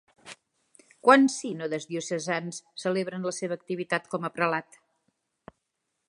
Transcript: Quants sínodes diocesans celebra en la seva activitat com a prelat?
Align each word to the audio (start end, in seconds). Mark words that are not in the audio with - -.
Quants 1.07 1.33
sínodes 1.41 1.83
diocesans 1.91 2.61
celebra 2.83 3.19
en 3.19 3.27
la 3.29 3.33
seva 3.41 3.57
activitat 3.61 4.09
com 4.15 4.25
a 4.25 4.31
prelat? 4.39 4.81